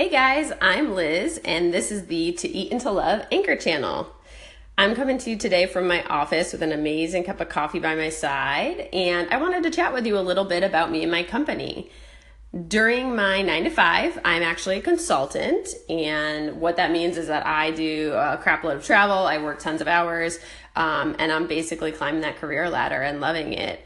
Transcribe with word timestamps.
Hey 0.00 0.08
guys, 0.08 0.50
I'm 0.62 0.94
Liz, 0.94 1.38
and 1.44 1.74
this 1.74 1.92
is 1.92 2.06
the 2.06 2.32
To 2.32 2.48
Eat 2.48 2.72
and 2.72 2.80
to 2.80 2.90
Love 2.90 3.26
Anchor 3.30 3.54
channel. 3.54 4.10
I'm 4.78 4.94
coming 4.94 5.18
to 5.18 5.28
you 5.28 5.36
today 5.36 5.66
from 5.66 5.86
my 5.86 6.02
office 6.04 6.52
with 6.52 6.62
an 6.62 6.72
amazing 6.72 7.24
cup 7.24 7.38
of 7.38 7.50
coffee 7.50 7.80
by 7.80 7.94
my 7.94 8.08
side, 8.08 8.88
and 8.94 9.28
I 9.28 9.36
wanted 9.36 9.62
to 9.64 9.70
chat 9.70 9.92
with 9.92 10.06
you 10.06 10.16
a 10.16 10.20
little 10.20 10.46
bit 10.46 10.62
about 10.62 10.90
me 10.90 11.02
and 11.02 11.12
my 11.12 11.22
company. 11.22 11.90
During 12.66 13.14
my 13.14 13.42
nine 13.42 13.64
to 13.64 13.70
five, 13.70 14.18
I'm 14.24 14.42
actually 14.42 14.78
a 14.78 14.80
consultant, 14.80 15.68
and 15.90 16.62
what 16.62 16.76
that 16.76 16.92
means 16.92 17.18
is 17.18 17.26
that 17.26 17.44
I 17.46 17.70
do 17.70 18.14
a 18.14 18.38
crap 18.40 18.64
load 18.64 18.78
of 18.78 18.86
travel, 18.86 19.26
I 19.26 19.36
work 19.36 19.58
tons 19.58 19.82
of 19.82 19.86
hours, 19.86 20.38
um, 20.76 21.14
and 21.18 21.30
I'm 21.30 21.46
basically 21.46 21.92
climbing 21.92 22.22
that 22.22 22.38
career 22.38 22.70
ladder 22.70 23.02
and 23.02 23.20
loving 23.20 23.52
it. 23.52 23.84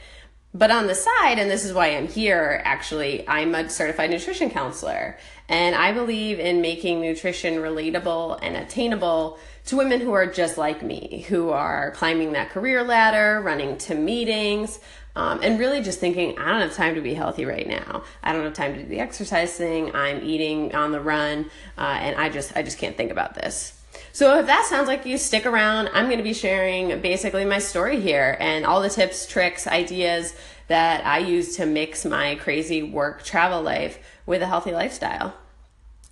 But 0.56 0.70
on 0.70 0.86
the 0.86 0.94
side, 0.94 1.40
and 1.40 1.50
this 1.50 1.64
is 1.64 1.72
why 1.72 1.88
I'm 1.88 2.06
here, 2.06 2.62
actually, 2.64 3.28
I'm 3.28 3.56
a 3.56 3.68
certified 3.68 4.10
nutrition 4.10 4.50
counselor. 4.50 5.18
And 5.48 5.74
I 5.74 5.92
believe 5.92 6.38
in 6.38 6.60
making 6.60 7.00
nutrition 7.00 7.54
relatable 7.54 8.38
and 8.40 8.56
attainable 8.56 9.40
to 9.66 9.76
women 9.76 10.00
who 10.00 10.12
are 10.12 10.26
just 10.26 10.56
like 10.56 10.80
me, 10.80 11.26
who 11.28 11.50
are 11.50 11.90
climbing 11.90 12.34
that 12.34 12.50
career 12.50 12.84
ladder, 12.84 13.40
running 13.42 13.78
to 13.78 13.96
meetings, 13.96 14.78
um, 15.16 15.40
and 15.42 15.58
really 15.58 15.82
just 15.82 15.98
thinking, 15.98 16.38
I 16.38 16.52
don't 16.52 16.60
have 16.60 16.74
time 16.74 16.94
to 16.94 17.00
be 17.00 17.14
healthy 17.14 17.44
right 17.44 17.66
now. 17.66 18.04
I 18.22 18.32
don't 18.32 18.44
have 18.44 18.54
time 18.54 18.74
to 18.74 18.82
do 18.82 18.88
the 18.88 19.00
exercise 19.00 19.56
thing. 19.56 19.94
I'm 19.94 20.22
eating 20.22 20.72
on 20.72 20.92
the 20.92 21.00
run, 21.00 21.50
uh, 21.76 21.98
and 22.00 22.16
I 22.16 22.28
just, 22.28 22.56
I 22.56 22.62
just 22.62 22.78
can't 22.78 22.96
think 22.96 23.10
about 23.10 23.34
this. 23.34 23.80
So 24.12 24.38
if 24.38 24.46
that 24.46 24.66
sounds 24.66 24.86
like 24.86 25.06
you, 25.06 25.18
stick 25.18 25.44
around. 25.44 25.88
I'm 25.92 26.06
going 26.06 26.18
to 26.18 26.24
be 26.24 26.34
sharing 26.34 27.00
basically 27.00 27.44
my 27.44 27.58
story 27.58 28.00
here 28.00 28.36
and 28.38 28.64
all 28.64 28.80
the 28.80 28.88
tips, 28.88 29.26
tricks, 29.26 29.66
ideas 29.66 30.34
that 30.68 31.04
I 31.06 31.18
use 31.18 31.56
to 31.56 31.66
mix 31.66 32.04
my 32.04 32.36
crazy 32.36 32.82
work 32.82 33.24
travel 33.24 33.62
life 33.62 33.98
with 34.26 34.42
a 34.42 34.46
healthy 34.46 34.72
lifestyle. 34.72 35.34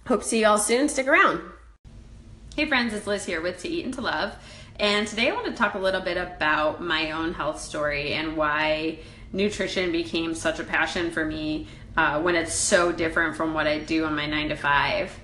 Hope 0.06 0.22
to 0.22 0.28
see 0.28 0.40
you 0.40 0.46
all 0.46 0.58
soon. 0.58 0.88
Stick 0.88 1.06
around. 1.06 1.40
Hey 2.54 2.66
friends, 2.66 2.92
it's 2.92 3.06
Liz 3.06 3.24
here 3.24 3.40
with 3.40 3.58
To 3.62 3.68
Eat 3.68 3.84
and 3.84 3.94
to 3.94 4.02
Love. 4.02 4.34
And 4.78 5.06
today 5.06 5.30
I 5.30 5.32
want 5.32 5.46
to 5.46 5.52
talk 5.52 5.74
a 5.74 5.78
little 5.78 6.00
bit 6.00 6.16
about 6.16 6.82
my 6.82 7.12
own 7.12 7.34
health 7.34 7.60
story 7.60 8.12
and 8.14 8.36
why 8.36 8.98
nutrition 9.32 9.92
became 9.92 10.34
such 10.34 10.58
a 10.58 10.64
passion 10.64 11.10
for 11.10 11.24
me 11.24 11.66
uh, 11.96 12.20
when 12.20 12.34
it's 12.34 12.54
so 12.54 12.92
different 12.92 13.36
from 13.36 13.54
what 13.54 13.66
I 13.66 13.78
do 13.78 14.04
on 14.04 14.14
my 14.14 14.26
nine 14.26 14.48
to 14.50 14.56
five. 14.56 15.18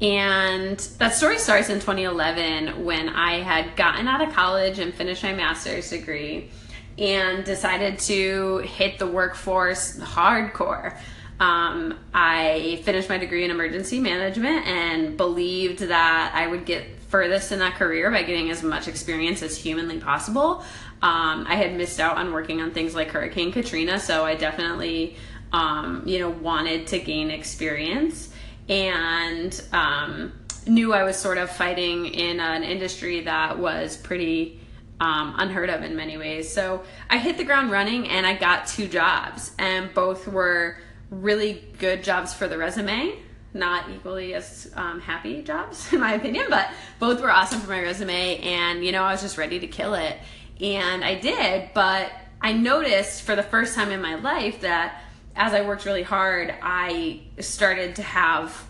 And 0.00 0.78
that 0.98 1.14
story 1.14 1.38
starts 1.38 1.70
in 1.70 1.80
2011 1.80 2.84
when 2.84 3.08
I 3.08 3.40
had 3.40 3.74
gotten 3.76 4.06
out 4.06 4.20
of 4.20 4.32
college 4.32 4.78
and 4.78 4.94
finished 4.94 5.22
my 5.22 5.32
master's 5.32 5.90
degree 5.90 6.50
and 6.98 7.44
decided 7.44 7.98
to 8.00 8.58
hit 8.58 8.98
the 8.98 9.06
workforce 9.06 9.98
hardcore. 9.98 10.96
Um, 11.40 11.96
I 12.12 12.80
finished 12.82 13.08
my 13.08 13.18
degree 13.18 13.44
in 13.44 13.50
emergency 13.50 14.00
management 14.00 14.66
and 14.66 15.16
believed 15.16 15.78
that 15.80 16.32
I 16.34 16.48
would 16.48 16.64
get 16.64 16.98
furthest 17.08 17.52
in 17.52 17.60
that 17.60 17.76
career 17.76 18.10
by 18.10 18.22
getting 18.22 18.50
as 18.50 18.62
much 18.62 18.88
experience 18.88 19.42
as 19.42 19.56
humanly 19.56 19.98
possible. 19.98 20.64
Um, 21.00 21.46
I 21.48 21.54
had 21.54 21.76
missed 21.76 22.00
out 22.00 22.16
on 22.16 22.32
working 22.32 22.60
on 22.60 22.72
things 22.72 22.94
like 22.94 23.08
Hurricane 23.08 23.52
Katrina, 23.52 24.00
so 24.00 24.24
I 24.24 24.34
definitely, 24.34 25.16
um, 25.52 26.02
you 26.04 26.18
know, 26.18 26.30
wanted 26.30 26.88
to 26.88 26.98
gain 26.98 27.30
experience 27.30 28.30
and 28.68 29.62
um, 29.72 30.32
knew 30.66 30.92
I 30.92 31.04
was 31.04 31.16
sort 31.16 31.38
of 31.38 31.50
fighting 31.50 32.06
in 32.06 32.40
an 32.40 32.64
industry 32.64 33.20
that 33.22 33.58
was 33.58 33.96
pretty 33.96 34.57
um, 35.00 35.34
unheard 35.38 35.70
of 35.70 35.82
in 35.82 35.96
many 35.96 36.16
ways. 36.16 36.52
So 36.52 36.82
I 37.08 37.18
hit 37.18 37.36
the 37.36 37.44
ground 37.44 37.70
running 37.70 38.08
and 38.08 38.26
I 38.26 38.36
got 38.36 38.66
two 38.66 38.88
jobs, 38.88 39.52
and 39.58 39.92
both 39.94 40.26
were 40.26 40.78
really 41.10 41.64
good 41.78 42.02
jobs 42.02 42.34
for 42.34 42.48
the 42.48 42.58
resume. 42.58 43.18
Not 43.54 43.88
equally 43.90 44.34
as 44.34 44.70
um, 44.74 45.00
happy 45.00 45.42
jobs, 45.42 45.92
in 45.92 46.00
my 46.00 46.14
opinion, 46.14 46.46
but 46.50 46.70
both 46.98 47.20
were 47.20 47.30
awesome 47.30 47.60
for 47.60 47.70
my 47.70 47.82
resume. 47.82 48.38
And, 48.38 48.84
you 48.84 48.92
know, 48.92 49.02
I 49.02 49.12
was 49.12 49.22
just 49.22 49.38
ready 49.38 49.58
to 49.60 49.66
kill 49.66 49.94
it. 49.94 50.18
And 50.60 51.04
I 51.04 51.14
did, 51.14 51.70
but 51.72 52.10
I 52.40 52.52
noticed 52.52 53.22
for 53.22 53.36
the 53.36 53.42
first 53.42 53.74
time 53.74 53.90
in 53.90 54.02
my 54.02 54.16
life 54.16 54.60
that 54.60 55.02
as 55.34 55.54
I 55.54 55.62
worked 55.62 55.84
really 55.84 56.02
hard, 56.02 56.52
I 56.60 57.20
started 57.38 57.96
to 57.96 58.02
have, 58.02 58.66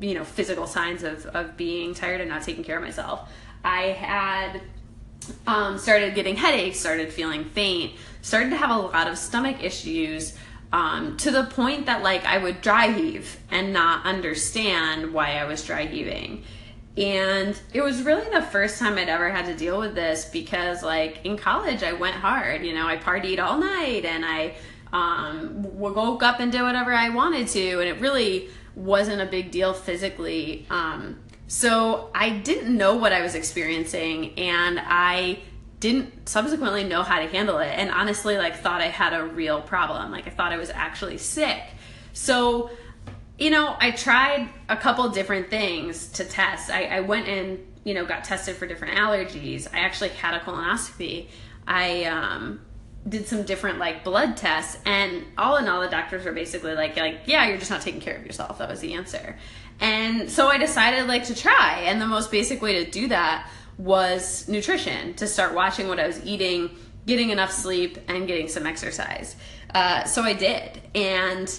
you 0.00 0.14
know, 0.14 0.24
physical 0.24 0.66
signs 0.66 1.02
of, 1.02 1.26
of 1.26 1.56
being 1.58 1.94
tired 1.94 2.20
and 2.22 2.30
not 2.30 2.42
taking 2.42 2.64
care 2.64 2.78
of 2.78 2.82
myself. 2.82 3.30
I 3.62 3.88
had 3.88 4.62
um, 5.46 5.78
started 5.78 6.14
getting 6.14 6.36
headaches, 6.36 6.78
started 6.78 7.12
feeling 7.12 7.44
faint, 7.44 7.94
started 8.22 8.50
to 8.50 8.56
have 8.56 8.70
a 8.70 8.78
lot 8.78 9.08
of 9.08 9.18
stomach 9.18 9.62
issues 9.62 10.36
um, 10.72 11.16
to 11.18 11.30
the 11.30 11.44
point 11.44 11.86
that 11.86 12.02
like 12.02 12.24
I 12.24 12.38
would 12.38 12.60
dry 12.60 12.92
heave 12.92 13.38
and 13.50 13.72
not 13.72 14.04
understand 14.04 15.12
why 15.12 15.38
I 15.38 15.44
was 15.44 15.64
dry 15.64 15.86
heaving. 15.86 16.44
And 16.96 17.58
it 17.72 17.82
was 17.82 18.02
really 18.02 18.28
the 18.30 18.42
first 18.42 18.78
time 18.78 18.98
I'd 18.98 19.08
ever 19.08 19.30
had 19.30 19.46
to 19.46 19.54
deal 19.54 19.78
with 19.78 19.94
this 19.94 20.24
because, 20.26 20.82
like, 20.82 21.24
in 21.24 21.38
college, 21.38 21.84
I 21.84 21.92
went 21.92 22.16
hard. 22.16 22.64
You 22.64 22.74
know, 22.74 22.86
I 22.86 22.96
partied 22.96 23.42
all 23.42 23.58
night 23.58 24.04
and 24.04 24.24
I 24.24 24.56
um, 24.92 25.78
woke 25.78 26.22
up 26.22 26.40
and 26.40 26.50
did 26.50 26.62
whatever 26.62 26.92
I 26.92 27.10
wanted 27.10 27.46
to, 27.48 27.80
and 27.80 27.88
it 27.88 28.00
really 28.00 28.48
wasn't 28.74 29.22
a 29.22 29.26
big 29.26 29.50
deal 29.52 29.72
physically. 29.72 30.66
Um, 30.68 31.20
so 31.50 32.10
I 32.14 32.30
didn't 32.30 32.76
know 32.76 32.94
what 32.94 33.12
I 33.12 33.22
was 33.22 33.34
experiencing, 33.34 34.38
and 34.38 34.80
I 34.80 35.40
didn't 35.80 36.28
subsequently 36.28 36.84
know 36.84 37.02
how 37.02 37.18
to 37.18 37.26
handle 37.26 37.58
it, 37.58 37.72
and 37.76 37.90
honestly, 37.90 38.38
like, 38.38 38.54
thought 38.54 38.80
I 38.80 38.86
had 38.86 39.12
a 39.14 39.24
real 39.24 39.60
problem. 39.60 40.12
Like, 40.12 40.28
I 40.28 40.30
thought 40.30 40.52
I 40.52 40.58
was 40.58 40.70
actually 40.70 41.18
sick. 41.18 41.60
So, 42.12 42.70
you 43.36 43.50
know, 43.50 43.74
I 43.80 43.90
tried 43.90 44.48
a 44.68 44.76
couple 44.76 45.08
different 45.08 45.50
things 45.50 46.06
to 46.12 46.24
test. 46.24 46.70
I, 46.70 46.84
I 46.84 47.00
went 47.00 47.26
and 47.26 47.58
you 47.82 47.94
know 47.94 48.04
got 48.04 48.22
tested 48.22 48.54
for 48.54 48.68
different 48.68 48.96
allergies. 48.96 49.66
I 49.74 49.80
actually 49.80 50.10
had 50.10 50.34
a 50.34 50.38
colonoscopy. 50.38 51.26
I 51.66 52.04
um, 52.04 52.60
did 53.08 53.26
some 53.26 53.44
different 53.44 53.78
like 53.78 54.04
blood 54.04 54.36
tests 54.36 54.78
and 54.84 55.24
all 55.38 55.56
in 55.56 55.68
all 55.68 55.80
the 55.80 55.88
doctors 55.88 56.24
were 56.24 56.32
basically 56.32 56.74
like 56.74 56.96
like 56.96 57.20
yeah 57.26 57.48
you're 57.48 57.56
just 57.56 57.70
not 57.70 57.80
taking 57.80 58.00
care 58.00 58.16
of 58.16 58.26
yourself. 58.26 58.58
That 58.58 58.68
was 58.68 58.80
the 58.80 58.94
answer. 58.94 59.38
And 59.80 60.30
so 60.30 60.48
i 60.48 60.58
decided 60.58 61.06
like 61.06 61.24
to 61.24 61.34
try 61.34 61.84
and 61.86 62.00
the 62.00 62.06
most 62.06 62.30
basic 62.30 62.60
way 62.60 62.84
to 62.84 62.90
do 62.90 63.08
that 63.08 63.48
was 63.78 64.46
nutrition 64.48 65.14
to 65.14 65.26
start 65.26 65.54
watching 65.54 65.88
what 65.88 65.98
i 65.98 66.06
was 66.06 66.24
eating 66.26 66.76
getting 67.06 67.30
enough 67.30 67.50
sleep 67.50 67.96
and 68.08 68.28
getting 68.28 68.46
some 68.46 68.66
exercise. 68.66 69.36
Uh, 69.74 70.04
so 70.04 70.22
i 70.22 70.34
did 70.34 70.80
and 70.94 71.58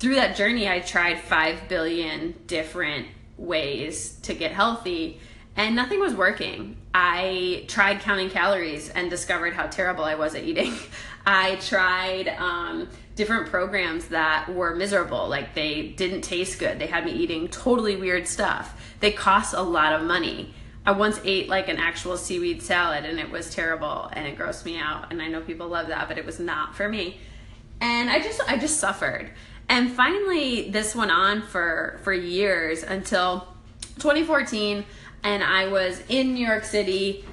through 0.00 0.16
that 0.16 0.34
journey 0.34 0.68
i 0.68 0.80
tried 0.80 1.20
5 1.20 1.68
billion 1.68 2.34
different 2.48 3.06
ways 3.36 4.18
to 4.22 4.34
get 4.34 4.50
healthy 4.50 5.20
and 5.56 5.74
nothing 5.74 6.00
was 6.00 6.14
working. 6.14 6.76
I 6.94 7.64
tried 7.66 8.00
counting 8.00 8.30
calories 8.30 8.90
and 8.90 9.10
discovered 9.10 9.54
how 9.54 9.66
terrible 9.66 10.04
I 10.04 10.14
was 10.14 10.34
at 10.34 10.44
eating. 10.44 10.74
I 11.26 11.56
tried 11.56 12.28
um, 12.28 12.88
different 13.16 13.48
programs 13.48 14.08
that 14.08 14.54
were 14.54 14.76
miserable, 14.76 15.28
like 15.28 15.54
they 15.54 15.88
didn't 15.88 16.22
taste 16.22 16.58
good. 16.58 16.78
They 16.78 16.86
had 16.86 17.04
me 17.04 17.12
eating 17.12 17.48
totally 17.48 17.96
weird 17.96 18.28
stuff. 18.28 18.80
They 19.00 19.10
cost 19.10 19.54
a 19.54 19.62
lot 19.62 19.92
of 19.94 20.06
money. 20.06 20.54
I 20.84 20.92
once 20.92 21.20
ate 21.24 21.48
like 21.48 21.68
an 21.68 21.78
actual 21.78 22.16
seaweed 22.16 22.62
salad 22.62 23.04
and 23.04 23.18
it 23.18 23.30
was 23.30 23.52
terrible 23.52 24.08
and 24.12 24.26
it 24.26 24.38
grossed 24.38 24.64
me 24.64 24.78
out. 24.78 25.10
And 25.10 25.20
I 25.20 25.26
know 25.26 25.40
people 25.40 25.66
love 25.66 25.88
that, 25.88 26.06
but 26.06 26.16
it 26.16 26.24
was 26.24 26.38
not 26.38 26.76
for 26.76 26.88
me. 26.88 27.18
And 27.80 28.08
I 28.08 28.20
just 28.20 28.40
I 28.48 28.56
just 28.56 28.78
suffered. 28.78 29.32
And 29.68 29.90
finally 29.90 30.70
this 30.70 30.94
went 30.94 31.10
on 31.10 31.42
for 31.42 31.98
for 32.04 32.12
years 32.12 32.84
until 32.84 33.48
2014 33.96 34.84
and 35.22 35.42
I 35.42 35.68
was 35.68 36.02
in 36.08 36.34
New 36.34 36.46
York 36.46 36.64
City 36.64 37.24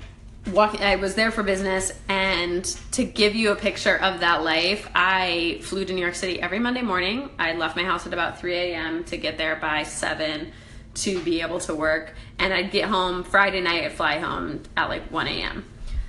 walking 0.52 0.82
I 0.82 0.98
was 0.98 1.16
there 1.16 1.32
for 1.32 1.44
business 1.44 1.94
and 2.10 2.64
to 2.92 3.04
give 3.04 3.36
you 3.36 3.52
a 3.52 3.56
picture 3.56 3.96
of 3.96 4.20
that 4.20 4.44
life, 4.44 4.90
I 4.94 5.60
flew 5.62 5.86
to 5.86 5.94
New 5.94 6.02
York 6.02 6.16
City 6.16 6.42
every 6.42 6.60
Monday 6.60 6.82
morning. 6.82 7.30
I 7.40 7.54
left 7.54 7.76
my 7.76 7.84
house 7.84 8.06
at 8.06 8.14
about 8.14 8.40
3 8.40 8.54
a.m. 8.56 9.04
to 9.06 9.18
get 9.18 9.38
there 9.38 9.56
by 9.56 9.84
7 9.84 10.52
to 10.96 11.20
be 11.22 11.42
able 11.42 11.60
to 11.62 11.74
work. 11.74 12.14
And 12.40 12.54
I'd 12.54 12.72
get 12.72 12.90
home 12.90 13.24
Friday 13.24 13.62
night, 13.62 13.86
I'd 13.86 13.94
fly 13.94 14.20
home 14.20 14.64
at 14.76 14.90
like 14.90 15.10
1 15.12 15.28
a.m. 15.28 15.66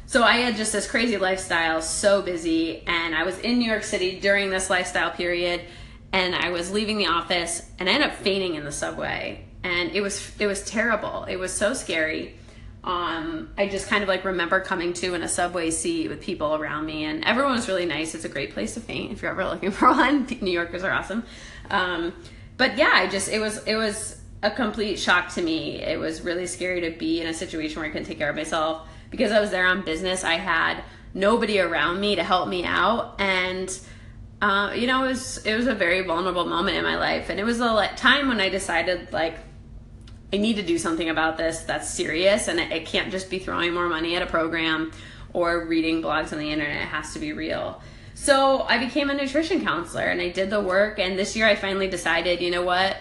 So 0.06 0.23
I 0.23 0.38
had 0.38 0.56
just 0.56 0.73
this 0.73 0.88
crazy 0.88 1.17
lifestyle, 1.17 1.81
so 1.81 2.20
busy. 2.20 2.82
And 2.87 3.14
I 3.14 3.23
was 3.23 3.38
in 3.38 3.58
New 3.58 3.70
York 3.70 3.84
City 3.84 4.20
during 4.20 4.50
this 4.50 4.69
lifestyle 4.69 5.11
period. 5.11 5.62
And 6.12 6.34
I 6.34 6.50
was 6.50 6.70
leaving 6.70 6.99
the 6.99 7.06
office 7.06 7.70
and 7.78 7.88
I 7.88 7.93
ended 7.93 8.11
up 8.11 8.17
fainting 8.17 8.55
in 8.55 8.64
the 8.64 8.73
subway 8.73 9.44
and 9.64 9.90
it 9.90 10.02
was 10.02 10.31
it 10.38 10.46
was 10.46 10.62
terrible. 10.62 11.25
It 11.25 11.37
was 11.37 11.52
so 11.52 11.75
scary. 11.75 12.37
Um, 12.84 13.49
I 13.56 13.66
just 13.66 13.88
kind 13.88 14.02
of 14.02 14.08
like 14.08 14.25
remember 14.26 14.61
coming 14.61 14.93
to 14.93 15.14
in 15.14 15.22
a 15.22 15.28
subway 15.28 15.70
seat 15.70 16.08
with 16.08 16.20
people 16.20 16.55
around 16.55 16.84
me, 16.84 17.05
and 17.05 17.25
everyone 17.25 17.52
was 17.52 17.66
really 17.66 17.87
nice. 17.87 18.14
It's 18.14 18.26
a 18.26 18.28
great 18.28 18.52
place 18.52 18.75
to 18.75 18.81
faint 18.81 19.11
if 19.11 19.22
you're 19.22 19.31
ever 19.31 19.44
looking 19.52 19.70
for 19.70 19.88
one. 19.88 20.26
New 20.40 20.52
Yorkers 20.52 20.84
are 20.84 20.93
awesome. 20.93 21.25
Um, 21.70 22.12
but 22.58 22.76
yeah, 22.76 22.93
I 22.93 23.08
just 23.08 23.28
it 23.28 23.40
was 23.40 23.64
it 23.66 23.76
was 23.76 24.20
a 24.43 24.50
complete 24.50 24.99
shock 24.99 25.31
to 25.34 25.43
me. 25.43 25.81
It 25.82 25.99
was 25.99 26.20
really 26.20 26.46
scary 26.46 26.82
to 26.82 26.90
be 26.90 27.22
in 27.22 27.26
a 27.26 27.34
situation 27.34 27.81
where 27.81 27.88
I 27.88 27.90
couldn't 27.90 28.06
take 28.06 28.19
care 28.19 28.28
of 28.31 28.37
myself 28.37 28.87
because 29.11 29.32
I 29.32 29.40
was 29.40 29.50
there 29.50 29.66
on 29.66 29.82
business. 29.82 30.22
I 30.22 30.34
had 30.34 30.84
nobody 31.14 31.58
around 31.61 32.00
me 32.00 32.16
to 32.16 32.22
help 32.22 32.49
me 32.49 32.64
out, 32.64 33.14
and 33.19 33.70
Uh, 34.43 34.75
you 34.75 34.87
know, 34.87 35.05
it 35.05 35.08
was 35.08 35.38
it 35.46 35.56
was 35.56 35.66
a 35.66 35.75
very 35.75 36.02
vulnerable 36.02 36.44
moment 36.44 36.76
in 36.76 36.84
my 36.84 36.96
life, 36.99 37.31
and 37.31 37.40
it 37.40 37.44
was 37.44 37.61
a 37.61 37.90
time 37.96 38.28
when 38.28 38.40
I 38.40 38.50
decided 38.50 39.11
like 39.11 39.38
I 40.34 40.36
need 40.36 40.56
to 40.56 40.62
do 40.62 40.78
something 40.78 41.08
about 41.08 41.38
this 41.38 41.60
that's 41.60 41.88
serious, 41.88 42.48
and 42.48 42.58
it, 42.58 42.86
can't 42.86 43.12
just 43.12 43.31
be 43.31 43.38
throwing 43.38 43.72
more 43.72 43.88
money 43.88 44.16
at 44.16 44.22
a 44.22 44.26
program 44.26 44.90
or 45.32 45.64
reading 45.66 46.02
blogs 46.02 46.32
on 46.32 46.40
the 46.40 46.50
internet. 46.50 46.82
It 46.82 46.88
has 46.88 47.12
to 47.12 47.20
be 47.20 47.32
real. 47.32 47.81
So 48.14 48.62
I 48.62 48.78
became 48.78 49.10
a 49.10 49.14
nutrition 49.14 49.64
counselor, 49.64 50.02
and 50.02 50.20
I 50.20 50.31
did 50.31 50.50
the 50.50 50.60
work. 50.60 50.98
And 50.98 51.16
this 51.16 51.36
year, 51.36 51.46
I 51.46 51.54
finally 51.54 51.86
decided, 51.88 52.42
you 52.42 52.50
know 52.50 52.64
what? 52.64 52.96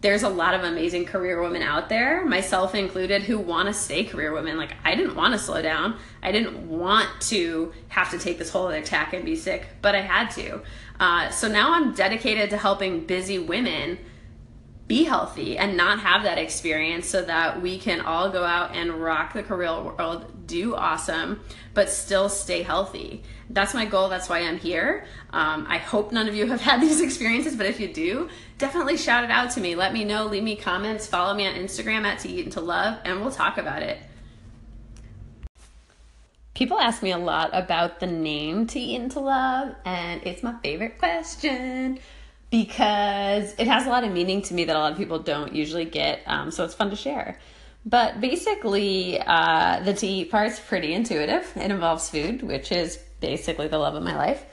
there's 0.00 0.24
a 0.24 0.28
lot 0.28 0.52
of 0.52 0.64
amazing 0.64 1.04
career 1.04 1.40
women 1.40 1.62
out 1.62 1.88
there, 1.88 2.26
myself 2.26 2.74
included, 2.74 3.22
who 3.22 3.38
want 3.38 3.68
to 3.68 3.72
stay 3.72 4.02
career 4.02 4.32
women. 4.32 4.56
Like, 4.56 4.74
I 4.82 4.96
didn't 4.96 5.14
want 5.14 5.32
to 5.32 5.38
slow 5.38 5.62
down. 5.62 5.96
I 6.24 6.32
didn't 6.32 6.68
want 6.68 7.08
to 7.28 7.72
have 7.86 8.10
to 8.10 8.18
take 8.18 8.36
this 8.36 8.50
whole 8.50 8.66
other 8.66 8.82
tack 8.82 9.12
and 9.12 9.24
be 9.24 9.36
sick, 9.36 9.64
but 9.80 9.94
I 9.94 10.00
had 10.00 10.30
to. 10.32 10.60
Uh, 10.98 11.30
so 11.30 11.46
now 11.46 11.74
I'm 11.74 11.94
dedicated 11.94 12.50
to 12.50 12.56
helping 12.56 13.06
busy 13.06 13.38
women 13.38 13.96
be 14.92 15.04
healthy 15.04 15.56
and 15.56 15.74
not 15.74 16.00
have 16.00 16.24
that 16.24 16.36
experience 16.36 17.08
so 17.08 17.22
that 17.22 17.62
we 17.62 17.78
can 17.78 18.02
all 18.02 18.28
go 18.28 18.44
out 18.44 18.76
and 18.76 18.92
rock 18.92 19.32
the 19.32 19.42
career 19.42 19.72
world, 19.80 20.46
do 20.46 20.74
awesome, 20.74 21.40
but 21.72 21.88
still 21.88 22.28
stay 22.28 22.62
healthy. 22.62 23.22
That's 23.48 23.72
my 23.72 23.86
goal. 23.86 24.10
That's 24.10 24.28
why 24.28 24.40
I'm 24.40 24.58
here. 24.58 25.06
Um, 25.30 25.64
I 25.66 25.78
hope 25.78 26.12
none 26.12 26.28
of 26.28 26.34
you 26.34 26.46
have 26.48 26.60
had 26.70 26.82
these 26.82 27.00
experiences, 27.00 27.56
but 27.56 27.64
if 27.64 27.80
you 27.80 27.90
do, 27.90 28.28
definitely 28.58 28.98
shout 28.98 29.24
it 29.24 29.30
out 29.30 29.52
to 29.52 29.60
me. 29.62 29.74
Let 29.74 29.94
me 29.94 30.04
know, 30.04 30.26
leave 30.26 30.42
me 30.42 30.56
comments, 30.56 31.06
follow 31.06 31.32
me 31.32 31.46
on 31.46 31.54
Instagram 31.54 32.04
at 32.04 32.18
To 32.18 32.28
Eat 32.28 32.44
and 32.44 32.52
to 32.52 32.60
Love, 32.60 32.98
and 33.06 33.22
we'll 33.22 33.30
talk 33.30 33.56
about 33.56 33.82
it. 33.82 33.96
People 36.52 36.78
ask 36.78 37.02
me 37.02 37.12
a 37.12 37.18
lot 37.18 37.48
about 37.54 37.98
the 37.98 38.06
name 38.06 38.66
To 38.66 38.78
Eat 38.78 39.00
and 39.00 39.10
to 39.12 39.20
Love, 39.20 39.74
and 39.86 40.20
it's 40.26 40.42
my 40.42 40.54
favorite 40.62 40.98
question 40.98 41.98
because 42.52 43.54
it 43.56 43.66
has 43.66 43.86
a 43.86 43.88
lot 43.88 44.04
of 44.04 44.12
meaning 44.12 44.42
to 44.42 44.52
me 44.52 44.64
that 44.64 44.76
a 44.76 44.78
lot 44.78 44.92
of 44.92 44.98
people 44.98 45.18
don't 45.18 45.54
usually 45.54 45.86
get. 45.86 46.20
Um, 46.26 46.50
so 46.50 46.64
it's 46.64 46.74
fun 46.74 46.90
to 46.90 46.96
share. 46.96 47.38
But 47.86 48.20
basically, 48.20 49.18
uh, 49.18 49.80
the 49.80 49.94
to 49.94 50.06
eat 50.06 50.30
part's 50.30 50.60
pretty 50.60 50.92
intuitive. 50.92 51.50
It 51.56 51.70
involves 51.70 52.10
food, 52.10 52.42
which 52.42 52.70
is 52.70 52.98
basically 53.20 53.68
the 53.68 53.78
love 53.78 53.94
of 53.94 54.02
my 54.02 54.14
life. 54.14 54.44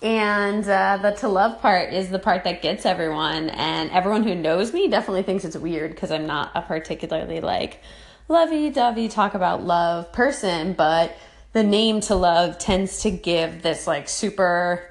And 0.00 0.66
uh, 0.66 0.98
the 1.02 1.10
to 1.20 1.28
love 1.28 1.60
part 1.60 1.92
is 1.92 2.08
the 2.08 2.18
part 2.18 2.44
that 2.44 2.62
gets 2.62 2.86
everyone. 2.86 3.50
And 3.50 3.90
everyone 3.90 4.22
who 4.24 4.34
knows 4.34 4.72
me 4.72 4.88
definitely 4.88 5.22
thinks 5.22 5.44
it's 5.44 5.56
weird 5.56 5.90
because 5.90 6.10
I'm 6.10 6.26
not 6.26 6.52
a 6.54 6.62
particularly 6.62 7.42
like 7.42 7.82
lovey 8.28 8.70
dovey 8.70 9.08
talk 9.08 9.34
about 9.34 9.62
love 9.62 10.10
person. 10.10 10.72
But 10.72 11.14
the 11.52 11.62
name 11.62 12.00
to 12.00 12.14
love 12.14 12.58
tends 12.58 13.02
to 13.02 13.10
give 13.10 13.60
this 13.60 13.86
like 13.86 14.08
super 14.08 14.88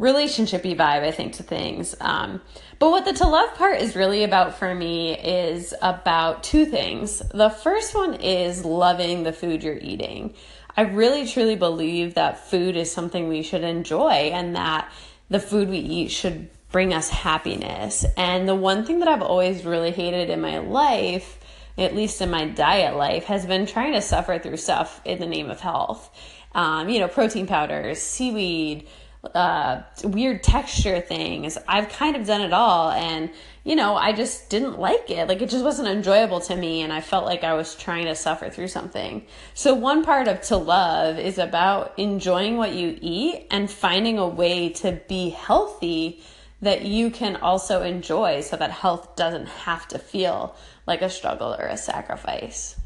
relationshipy 0.00 0.74
vibe, 0.74 1.02
I 1.04 1.10
think, 1.10 1.34
to 1.34 1.42
things. 1.42 1.94
Um, 2.00 2.40
but 2.78 2.90
what 2.90 3.04
the 3.04 3.12
to 3.12 3.28
love 3.28 3.54
part 3.54 3.80
is 3.80 3.94
really 3.94 4.24
about 4.24 4.58
for 4.58 4.74
me 4.74 5.16
is 5.16 5.74
about 5.82 6.42
two 6.42 6.64
things. 6.64 7.22
The 7.34 7.50
first 7.50 7.94
one 7.94 8.14
is 8.14 8.64
loving 8.64 9.22
the 9.22 9.34
food 9.34 9.62
you're 9.62 9.76
eating. 9.76 10.34
I 10.76 10.82
really 10.82 11.28
truly 11.28 11.56
believe 11.56 12.14
that 12.14 12.48
food 12.48 12.76
is 12.76 12.90
something 12.90 13.28
we 13.28 13.42
should 13.42 13.62
enjoy 13.62 14.30
and 14.32 14.56
that 14.56 14.90
the 15.28 15.40
food 15.40 15.68
we 15.68 15.78
eat 15.78 16.10
should 16.10 16.48
bring 16.72 16.94
us 16.94 17.10
happiness. 17.10 18.06
And 18.16 18.48
the 18.48 18.54
one 18.54 18.86
thing 18.86 19.00
that 19.00 19.08
I've 19.08 19.22
always 19.22 19.64
really 19.64 19.90
hated 19.90 20.30
in 20.30 20.40
my 20.40 20.58
life, 20.58 21.38
at 21.76 21.94
least 21.94 22.22
in 22.22 22.30
my 22.30 22.46
diet 22.46 22.96
life, 22.96 23.24
has 23.24 23.44
been 23.44 23.66
trying 23.66 23.92
to 23.92 24.00
suffer 24.00 24.38
through 24.38 24.56
stuff 24.56 25.02
in 25.04 25.18
the 25.18 25.26
name 25.26 25.50
of 25.50 25.60
health. 25.60 26.08
Um, 26.54 26.88
you 26.88 26.98
know, 26.98 27.08
protein 27.08 27.46
powders, 27.46 28.00
seaweed, 28.00 28.88
uh, 29.34 29.82
weird 30.02 30.42
texture 30.42 31.00
things. 31.00 31.58
I've 31.68 31.88
kind 31.90 32.16
of 32.16 32.26
done 32.26 32.40
it 32.40 32.52
all. 32.52 32.90
And, 32.90 33.30
you 33.64 33.76
know, 33.76 33.94
I 33.94 34.12
just 34.12 34.48
didn't 34.48 34.78
like 34.78 35.10
it. 35.10 35.28
Like, 35.28 35.42
it 35.42 35.50
just 35.50 35.64
wasn't 35.64 35.88
enjoyable 35.88 36.40
to 36.40 36.56
me. 36.56 36.80
And 36.82 36.92
I 36.92 37.00
felt 37.00 37.26
like 37.26 37.44
I 37.44 37.54
was 37.54 37.74
trying 37.74 38.06
to 38.06 38.14
suffer 38.14 38.48
through 38.48 38.68
something. 38.68 39.26
So, 39.54 39.74
one 39.74 40.04
part 40.04 40.26
of 40.26 40.40
to 40.42 40.56
love 40.56 41.18
is 41.18 41.38
about 41.38 41.98
enjoying 41.98 42.56
what 42.56 42.72
you 42.72 42.98
eat 43.00 43.46
and 43.50 43.70
finding 43.70 44.18
a 44.18 44.26
way 44.26 44.70
to 44.70 45.00
be 45.08 45.30
healthy 45.30 46.22
that 46.62 46.82
you 46.82 47.10
can 47.10 47.36
also 47.36 47.82
enjoy 47.82 48.40
so 48.40 48.56
that 48.56 48.70
health 48.70 49.16
doesn't 49.16 49.48
have 49.48 49.88
to 49.88 49.98
feel 49.98 50.54
like 50.86 51.02
a 51.02 51.10
struggle 51.10 51.54
or 51.54 51.66
a 51.66 51.76
sacrifice. 51.76 52.79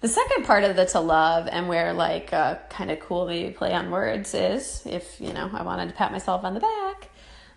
The 0.00 0.08
second 0.08 0.46
part 0.46 0.64
of 0.64 0.76
the 0.76 0.86
to 0.86 1.00
love 1.00 1.46
and 1.50 1.68
where 1.68 1.92
like 1.92 2.32
uh, 2.32 2.56
kind 2.70 2.90
of 2.90 3.00
cool 3.00 3.26
play 3.54 3.74
on 3.74 3.90
words 3.90 4.32
is 4.32 4.82
if 4.86 5.20
you 5.20 5.32
know 5.32 5.50
I 5.52 5.62
wanted 5.62 5.90
to 5.90 5.94
pat 5.94 6.10
myself 6.10 6.42
on 6.42 6.54
the 6.54 6.60
back. 6.60 7.10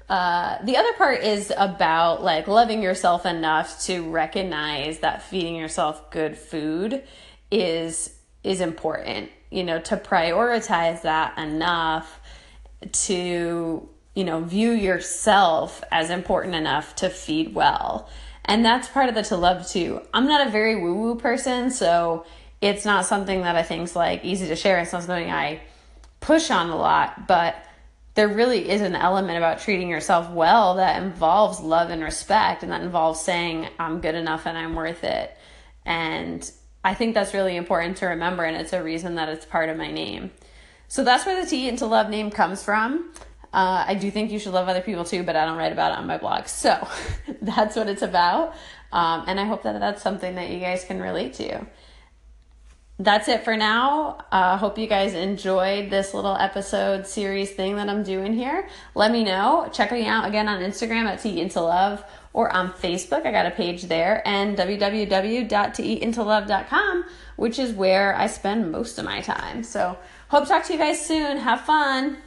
Uh, 0.10 0.58
the 0.64 0.76
other 0.76 0.92
part 0.94 1.24
is 1.24 1.54
about 1.56 2.22
like 2.22 2.50
loving 2.50 2.84
yourself 2.84 3.26
enough 3.26 3.82
to 3.84 4.10
recognize 4.12 5.00
that 5.00 5.24
feeding 5.24 5.56
yourself 5.56 6.12
good 6.12 6.38
food 6.38 7.04
is 7.50 8.14
is 8.44 8.60
important. 8.60 9.30
You 9.50 9.64
know, 9.64 9.80
to 9.80 9.96
prioritize 9.96 11.04
that 11.04 11.38
enough 11.38 12.20
to 12.92 13.90
you 14.16 14.24
know 14.26 14.42
view 14.42 14.72
yourself 14.72 15.82
as 15.92 16.10
important 16.10 16.56
enough 16.56 16.94
to 16.98 17.10
feed 17.10 17.56
well 17.56 18.10
and 18.46 18.64
that's 18.64 18.88
part 18.88 19.10
of 19.10 19.16
the 19.16 19.24
to 19.24 19.38
love 19.38 19.68
too. 19.68 20.02
I'm 20.14 20.28
not 20.28 20.48
a 20.48 20.52
very 20.52 20.76
woo 20.76 20.96
woo 20.96 21.16
person, 21.16 21.72
so 21.72 22.26
it's 22.62 22.86
not 22.86 23.06
something 23.06 23.42
that 23.42 23.56
I 23.56 23.64
think 23.64 23.84
is 23.84 23.96
like 23.96 24.24
easy 24.24 24.48
to 24.48 24.56
share. 24.56 24.80
It's 24.80 24.94
not 24.94 25.04
something 25.04 25.30
I 25.30 25.62
push 26.20 26.50
on 26.50 26.70
a 26.70 26.76
lot, 26.76 27.28
but 27.28 27.56
there 28.16 28.28
really 28.28 28.70
is 28.70 28.82
an 28.82 28.96
element 28.96 29.38
about 29.38 29.60
treating 29.60 29.90
yourself 29.90 30.30
well 30.30 30.76
that 30.76 31.02
involves 31.02 31.60
love 31.60 31.90
and 31.90 32.04
respect 32.04 32.64
and 32.64 32.72
that 32.72 32.82
involves 32.82 33.20
saying 33.20 33.68
I'm 33.80 34.02
good 34.02 34.16
enough 34.16 34.46
and 34.46 34.58
I'm 34.58 34.76
worth 34.76 35.04
it. 35.04 35.36
And 35.86 36.50
I 36.84 36.94
think 36.94 37.16
that's 37.16 37.34
really 37.34 37.56
important 37.56 37.98
to 37.98 38.08
remember 38.08 38.44
and 38.44 38.56
it's 38.56 38.74
a 38.74 38.84
reason 38.84 39.16
that 39.16 39.30
it's 39.30 39.46
part 39.46 39.70
of 39.70 39.78
my 39.78 39.92
name. 39.92 40.32
So 40.88 41.04
that's 41.04 41.26
where 41.26 41.42
the 41.42 41.50
To 41.50 41.58
Eat 41.58 41.70
and 41.70 41.78
to 41.80 41.88
Love 41.88 42.10
name 42.10 42.30
comes 42.30 42.64
from. 42.64 43.12
Uh, 43.54 43.86
I 43.88 43.94
do 43.94 44.10
think 44.10 44.32
you 44.32 44.40
should 44.40 44.54
love 44.54 44.68
other 44.68 44.82
people 44.82 45.06
too, 45.06 45.22
but 45.24 45.36
I 45.36 45.46
don't 45.46 45.58
write 45.58 45.72
about 45.72 45.92
it 45.92 46.00
on 46.00 46.08
my 46.08 46.18
blog. 46.18 46.48
So 46.48 46.88
that's 47.42 47.76
what 47.76 47.88
it's 47.88 48.02
about. 48.02 48.56
Um, 48.92 49.26
and 49.28 49.40
I 49.40 49.46
hope 49.46 49.62
that 49.64 49.80
that's 49.80 50.02
something 50.02 50.36
that 50.36 50.50
you 50.50 50.60
guys 50.60 50.84
can 50.84 51.00
relate 51.00 51.36
to. 51.36 51.66
That's 53.00 53.28
it 53.28 53.44
for 53.44 53.58
now. 53.58 54.20
I 54.32 54.54
uh, 54.54 54.58
hope 54.58 54.78
you 54.78 54.86
guys 54.88 55.14
enjoyed 55.14 55.90
this 55.90 56.14
little 56.14 56.36
episode 56.36 57.08
series 57.08 57.52
thing 57.52 57.76
that 57.78 57.90
I'm 57.90 58.04
doing 58.04 58.34
here. 58.34 58.68
Let 58.94 59.12
me 59.12 59.24
know. 59.24 59.68
Check 59.74 59.92
me 59.92 60.06
out 60.06 60.28
again 60.28 60.48
on 60.48 60.62
Instagram 60.62 61.06
at 61.06 61.20
To 61.22 61.30
Eat 61.30 61.42
and 61.42 61.50
to 61.52 61.62
Love 61.62 62.06
or 62.34 62.56
on 62.56 62.72
Facebook. 62.72 63.26
I 63.26 63.32
got 63.32 63.48
a 63.48 63.52
page 63.52 63.84
there 63.84 64.22
and 64.28 64.58
www.toeatintolove.com, 64.58 67.06
which 67.36 67.58
is 67.58 67.74
where 67.74 68.16
I 68.16 68.28
spend 68.28 68.72
most 68.72 69.00
of 69.00 69.06
my 69.06 69.22
time. 69.22 69.64
So 69.64 69.98
hope 70.30 70.44
to 70.44 70.50
talk 70.50 70.66
to 70.66 70.74
you 70.74 70.80
guys 70.80 71.04
soon. 71.04 71.38
Have 71.38 71.62
fun. 71.62 72.18